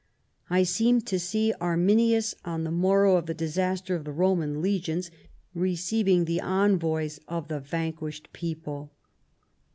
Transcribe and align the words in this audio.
I 0.49 0.63
seemed 0.63 1.05
to 1.05 1.19
see 1.19 1.53
Arminius 1.61 2.33
on 2.43 2.63
the 2.63 2.71
morrow 2.71 3.17
of 3.17 3.27
the 3.27 3.35
disaster 3.35 3.95
of 3.95 4.03
the 4.03 4.11
Roman 4.11 4.59
legions, 4.59 5.11
receiving 5.53 6.25
the 6.25 6.41
envoys 6.41 7.19
of 7.27 7.49
the 7.49 7.59
van 7.59 7.93
quished 7.93 8.33
people." 8.33 8.89